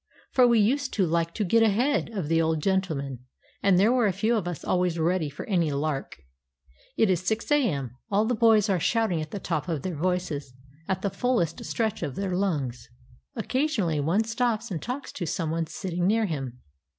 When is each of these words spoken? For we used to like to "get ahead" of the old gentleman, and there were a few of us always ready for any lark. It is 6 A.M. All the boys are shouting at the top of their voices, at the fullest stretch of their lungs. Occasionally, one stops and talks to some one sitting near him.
For 0.31 0.47
we 0.47 0.57
used 0.59 0.93
to 0.95 1.05
like 1.05 1.31
to 1.35 1.43
"get 1.45 1.61
ahead" 1.61 2.09
of 2.09 2.27
the 2.27 2.41
old 2.41 2.59
gentleman, 2.59 3.19
and 3.61 3.77
there 3.77 3.91
were 3.93 4.07
a 4.07 4.11
few 4.13 4.35
of 4.35 4.47
us 4.47 4.65
always 4.65 4.97
ready 4.97 5.29
for 5.29 5.45
any 5.45 5.71
lark. 5.71 6.17
It 6.97 7.07
is 7.11 7.21
6 7.21 7.51
A.M. 7.51 7.91
All 8.09 8.25
the 8.25 8.33
boys 8.33 8.67
are 8.67 8.79
shouting 8.79 9.21
at 9.21 9.29
the 9.29 9.37
top 9.39 9.67
of 9.67 9.83
their 9.83 9.93
voices, 9.95 10.53
at 10.87 11.03
the 11.03 11.11
fullest 11.11 11.63
stretch 11.65 12.01
of 12.01 12.15
their 12.15 12.35
lungs. 12.35 12.89
Occasionally, 13.35 13.99
one 13.99 14.23
stops 14.23 14.71
and 14.71 14.81
talks 14.81 15.11
to 15.11 15.27
some 15.27 15.51
one 15.51 15.67
sitting 15.67 16.07
near 16.07 16.25
him. 16.25 16.61